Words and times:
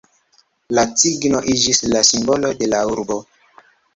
La 0.77 0.85
cigno 1.01 1.41
iĝis 1.55 1.83
la 1.93 2.01
simbolo 2.09 2.51
de 2.63 2.71
la 2.75 2.79
urbo. 2.95 3.21